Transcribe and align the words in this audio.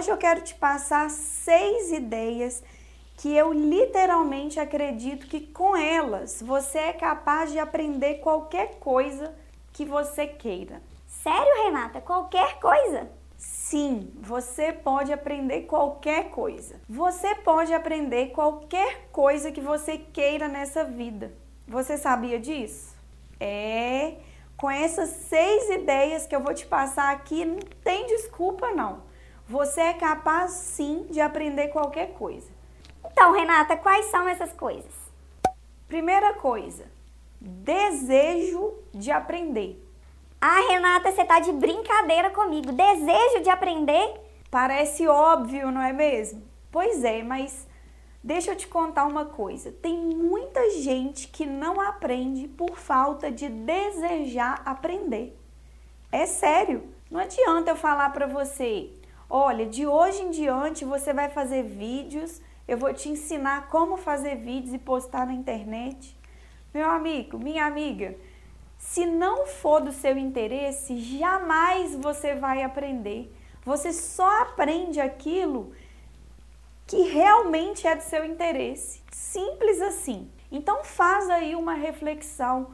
Hoje 0.00 0.10
eu 0.10 0.16
quero 0.16 0.40
te 0.40 0.54
passar 0.54 1.10
seis 1.10 1.92
ideias 1.92 2.62
que 3.18 3.36
eu 3.36 3.52
literalmente 3.52 4.58
acredito 4.58 5.26
que 5.26 5.42
com 5.48 5.76
elas 5.76 6.40
você 6.40 6.78
é 6.78 6.92
capaz 6.94 7.52
de 7.52 7.58
aprender 7.58 8.14
qualquer 8.14 8.76
coisa 8.76 9.34
que 9.74 9.84
você 9.84 10.26
queira. 10.26 10.80
Sério, 11.06 11.64
Renata? 11.64 12.00
Qualquer 12.00 12.58
coisa? 12.58 13.10
Sim, 13.36 14.10
você 14.16 14.72
pode 14.72 15.12
aprender 15.12 15.64
qualquer 15.64 16.30
coisa. 16.30 16.80
Você 16.88 17.34
pode 17.34 17.74
aprender 17.74 18.28
qualquer 18.28 19.10
coisa 19.12 19.52
que 19.52 19.60
você 19.60 19.98
queira 19.98 20.48
nessa 20.48 20.82
vida. 20.82 21.30
Você 21.68 21.98
sabia 21.98 22.40
disso? 22.40 22.96
É, 23.38 24.14
com 24.56 24.70
essas 24.70 25.10
seis 25.10 25.68
ideias 25.68 26.26
que 26.26 26.34
eu 26.34 26.40
vou 26.40 26.54
te 26.54 26.64
passar 26.64 27.12
aqui, 27.12 27.44
não 27.44 27.58
tem 27.84 28.06
desculpa 28.06 28.70
não. 28.70 29.09
Você 29.50 29.80
é 29.80 29.94
capaz 29.94 30.52
sim 30.52 31.08
de 31.10 31.20
aprender 31.20 31.68
qualquer 31.72 32.12
coisa. 32.12 32.48
Então, 33.04 33.32
Renata, 33.32 33.76
quais 33.76 34.06
são 34.06 34.28
essas 34.28 34.52
coisas? 34.52 34.92
Primeira 35.88 36.34
coisa, 36.34 36.84
desejo 37.40 38.72
de 38.94 39.10
aprender. 39.10 39.84
Ah, 40.40 40.68
Renata, 40.68 41.10
você 41.10 41.24
tá 41.24 41.40
de 41.40 41.50
brincadeira 41.50 42.30
comigo. 42.30 42.70
Desejo 42.70 43.42
de 43.42 43.50
aprender? 43.50 44.20
Parece 44.52 45.08
óbvio, 45.08 45.72
não 45.72 45.82
é 45.82 45.92
mesmo? 45.92 46.44
Pois 46.70 47.02
é, 47.02 47.20
mas 47.24 47.66
deixa 48.22 48.52
eu 48.52 48.56
te 48.56 48.68
contar 48.68 49.04
uma 49.04 49.24
coisa. 49.24 49.72
Tem 49.72 49.98
muita 49.98 50.70
gente 50.78 51.26
que 51.26 51.44
não 51.44 51.80
aprende 51.80 52.46
por 52.46 52.76
falta 52.76 53.32
de 53.32 53.48
desejar 53.48 54.62
aprender. 54.64 55.36
É 56.12 56.24
sério. 56.24 56.84
Não 57.10 57.18
adianta 57.18 57.72
eu 57.72 57.76
falar 57.76 58.12
para 58.12 58.28
você, 58.28 58.92
Olha, 59.32 59.64
de 59.64 59.86
hoje 59.86 60.22
em 60.22 60.30
diante 60.30 60.84
você 60.84 61.12
vai 61.12 61.28
fazer 61.28 61.62
vídeos, 61.62 62.42
eu 62.66 62.76
vou 62.76 62.92
te 62.92 63.08
ensinar 63.08 63.68
como 63.68 63.96
fazer 63.96 64.34
vídeos 64.34 64.74
e 64.74 64.78
postar 64.78 65.24
na 65.24 65.32
internet. 65.32 66.18
Meu 66.74 66.90
amigo, 66.90 67.38
minha 67.38 67.64
amiga, 67.64 68.16
se 68.76 69.06
não 69.06 69.46
for 69.46 69.80
do 69.80 69.92
seu 69.92 70.18
interesse, 70.18 70.98
jamais 70.98 71.94
você 71.94 72.34
vai 72.34 72.64
aprender. 72.64 73.32
Você 73.64 73.92
só 73.92 74.42
aprende 74.42 75.00
aquilo 75.00 75.72
que 76.84 77.02
realmente 77.02 77.86
é 77.86 77.94
do 77.94 78.02
seu 78.02 78.24
interesse. 78.24 79.00
Simples 79.12 79.80
assim. 79.80 80.28
Então 80.50 80.82
faz 80.82 81.30
aí 81.30 81.54
uma 81.54 81.74
reflexão. 81.74 82.72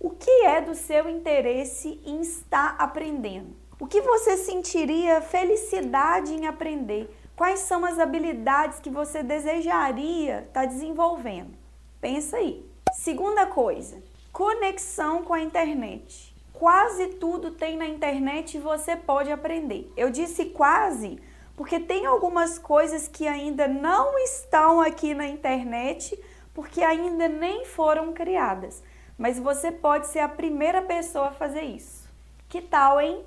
O 0.00 0.08
que 0.08 0.46
é 0.46 0.62
do 0.62 0.74
seu 0.74 1.06
interesse 1.06 2.00
em 2.02 2.22
estar 2.22 2.76
aprendendo? 2.78 3.67
O 3.80 3.86
que 3.86 4.00
você 4.00 4.36
sentiria 4.36 5.20
felicidade 5.20 6.34
em 6.34 6.48
aprender? 6.48 7.08
Quais 7.36 7.60
são 7.60 7.84
as 7.84 7.96
habilidades 7.96 8.80
que 8.80 8.90
você 8.90 9.22
desejaria 9.22 10.40
estar 10.40 10.62
tá 10.62 10.66
desenvolvendo? 10.66 11.56
Pensa 12.00 12.38
aí. 12.38 12.68
Segunda 12.92 13.46
coisa, 13.46 14.02
conexão 14.32 15.22
com 15.22 15.32
a 15.32 15.40
internet. 15.40 16.34
Quase 16.52 17.06
tudo 17.20 17.52
tem 17.52 17.76
na 17.76 17.86
internet 17.86 18.56
e 18.56 18.60
você 18.60 18.96
pode 18.96 19.30
aprender. 19.30 19.92
Eu 19.96 20.10
disse 20.10 20.46
quase 20.46 21.20
porque 21.56 21.78
tem 21.78 22.04
algumas 22.04 22.58
coisas 22.58 23.06
que 23.06 23.28
ainda 23.28 23.68
não 23.68 24.18
estão 24.18 24.80
aqui 24.80 25.14
na 25.14 25.28
internet 25.28 26.20
porque 26.52 26.82
ainda 26.82 27.28
nem 27.28 27.64
foram 27.64 28.12
criadas. 28.12 28.82
Mas 29.16 29.38
você 29.38 29.70
pode 29.70 30.08
ser 30.08 30.18
a 30.18 30.28
primeira 30.28 30.82
pessoa 30.82 31.28
a 31.28 31.32
fazer 31.32 31.62
isso. 31.62 32.08
Que 32.48 32.60
tal, 32.60 33.00
hein? 33.00 33.24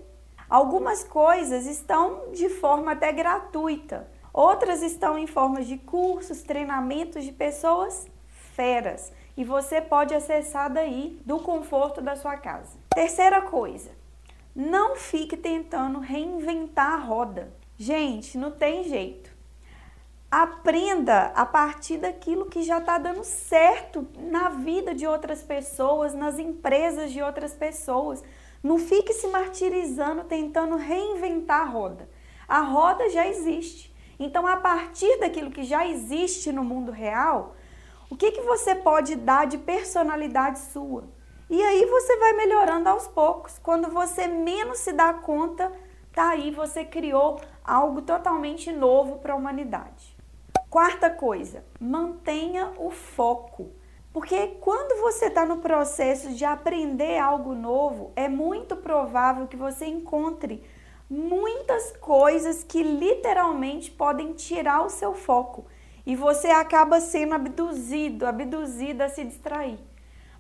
Algumas 0.52 1.02
coisas 1.02 1.66
estão 1.66 2.34
de 2.34 2.50
forma 2.50 2.92
até 2.92 3.10
gratuita, 3.14 4.06
outras 4.34 4.82
estão 4.82 5.18
em 5.18 5.26
forma 5.26 5.62
de 5.62 5.78
cursos, 5.78 6.42
treinamentos 6.42 7.24
de 7.24 7.32
pessoas 7.32 8.06
feras 8.54 9.14
e 9.38 9.46
você 9.46 9.80
pode 9.80 10.14
acessar 10.14 10.70
daí 10.70 11.18
do 11.26 11.40
conforto 11.40 12.02
da 12.02 12.18
sua 12.18 12.36
casa. 12.36 12.78
Terceira 12.94 13.44
coisa, 13.44 13.92
não 14.54 14.98
fique 14.98 15.38
tentando 15.38 16.00
reinventar 16.00 16.96
a 16.96 16.98
roda. 16.98 17.54
Gente, 17.78 18.38
não 18.38 18.52
tem 18.52 18.84
jeito. 18.84 19.32
Aprenda 20.30 21.28
a 21.34 21.46
partir 21.46 21.98
daquilo 21.98 22.48
que 22.48 22.62
já 22.62 22.80
está 22.80 22.98
dando 22.98 23.24
certo 23.24 24.06
na 24.18 24.50
vida 24.50 24.94
de 24.94 25.08
outras 25.08 25.42
pessoas, 25.42 26.14
nas 26.14 26.38
empresas 26.38 27.14
de 27.14 27.22
outras 27.22 27.54
pessoas. 27.54 28.22
Não 28.64 28.78
fique 28.78 29.14
se 29.14 29.28
martirizando 29.28 30.24
tentando 30.24 30.76
reinventar 30.76 31.62
a 31.62 31.66
roda. 31.66 32.10
A 32.48 32.62
roda 32.62 33.10
já 33.10 33.28
existe. 33.28 33.92
Então, 34.20 34.46
a 34.46 34.58
partir 34.58 35.20
daquilo 35.20 35.50
que 35.50 35.64
já 35.64 35.88
existe 35.88 36.52
no 36.52 36.64
mundo 36.64 36.92
real, 36.92 37.56
o 38.10 38.16
que, 38.16 38.32
que 38.32 38.42
você 38.42 38.76
pode 38.76 39.16
dar 39.16 39.48
de 39.48 39.58
personalidade 39.58 40.60
sua? 40.60 41.06
E 41.50 41.62
aí 41.62 41.86
você 41.86 42.18
vai 42.18 42.34
melhorando 42.34 42.88
aos 42.88 43.08
poucos. 43.08 43.58
Quando 43.58 43.90
você 43.90 44.28
menos 44.28 44.78
se 44.80 44.94
dá 44.94 45.14
conta, 45.14 45.72
tá 46.14 46.30
aí 46.30 46.52
você 46.52 46.86
criou 46.86 47.42
algo 47.64 48.02
totalmente 48.02 48.72
novo 48.72 49.18
para 49.18 49.34
a 49.34 49.36
humanidade. 49.36 50.16
Quarta 50.70 51.10
coisa, 51.10 51.66
mantenha 51.80 52.72
o 52.78 52.92
foco. 52.92 53.72
Porque 54.14 54.48
quando 54.60 55.02
você 55.02 55.28
está 55.28 55.46
no 55.46 55.58
processo 55.58 56.34
de 56.34 56.44
aprender 56.44 57.18
algo 57.18 57.54
novo, 57.54 58.12
é 58.16 58.28
muito 58.28 58.76
provável 58.76 59.48
que 59.48 59.56
você 59.56 59.86
encontre 59.86 60.64
muitas 61.10 61.96
coisas 61.98 62.64
que 62.64 62.84
literalmente 62.84 63.92
podem 63.92 64.34
tirar 64.34 64.86
o 64.86 64.90
seu 64.90 65.14
foco 65.14 65.66
e 66.06 66.16
você 66.16 66.48
acaba 66.48 67.00
sendo 67.00 67.36
abduzido, 67.36 68.26
abduzida 68.26 69.06
a 69.06 69.10
se 69.10 69.24
distrair. 69.24 69.80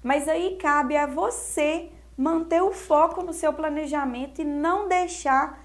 Mas 0.03 0.27
aí 0.27 0.57
cabe 0.57 0.97
a 0.97 1.05
você 1.05 1.89
manter 2.17 2.61
o 2.61 2.71
foco 2.71 3.21
no 3.21 3.33
seu 3.33 3.53
planejamento 3.53 4.41
e 4.41 4.45
não 4.45 4.87
deixar 4.87 5.61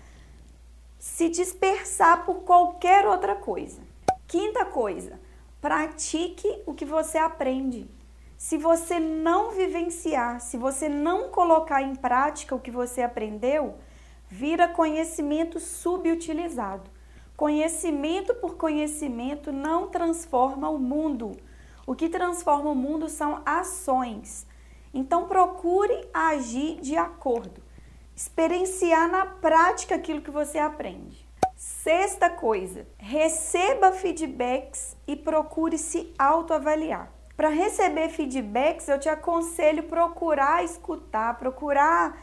se 0.99 1.29
dispersar 1.29 2.25
por 2.25 2.43
qualquer 2.43 3.07
outra 3.07 3.35
coisa. 3.35 3.81
Quinta 4.27 4.65
coisa, 4.65 5.21
pratique 5.61 6.63
o 6.67 6.75
que 6.75 6.85
você 6.85 7.17
aprende. 7.17 7.96
Se 8.37 8.59
você 8.59 9.01
não 9.01 9.51
vivenciar, 9.51 10.41
se 10.41 10.59
você 10.59 10.91
não 10.91 11.31
colocar 11.31 11.83
em 11.83 11.95
prática 11.95 12.55
o 12.55 12.61
que 12.61 12.71
você 12.71 13.01
aprendeu, 13.01 13.77
vira 14.29 14.69
conhecimento 14.69 15.59
subutilizado. 15.59 16.91
Conhecimento 17.35 18.35
por 18.35 18.57
conhecimento 18.57 19.51
não 19.51 19.89
transforma 19.89 20.69
o 20.69 20.79
mundo. 20.79 21.33
O 21.87 21.95
que 21.95 22.11
transforma 22.11 22.71
o 22.71 22.75
mundo 22.75 23.09
são 23.09 23.41
ações. 23.47 24.47
Então 24.93 25.27
procure 25.27 26.07
agir 26.13 26.81
de 26.81 26.97
acordo. 26.97 27.63
Experienciar 28.15 29.11
na 29.11 29.27
prática 29.27 29.95
aquilo 29.95 30.21
que 30.21 30.31
você 30.31 30.59
aprende. 30.59 31.27
Sexta 31.57 32.29
coisa, 32.29 32.87
receba 32.99 33.93
feedbacks 33.93 34.95
e 35.07 35.17
procure 35.17 35.79
se 35.79 36.13
autoavaliar. 36.19 37.16
Para 37.37 37.51
receber 37.51 38.09
feedbacks, 38.09 38.89
eu 38.89 38.99
te 38.99 39.11
aconselho 39.11 39.83
procurar 39.83 40.65
escutar, 40.65 41.39
procurar 41.39 42.19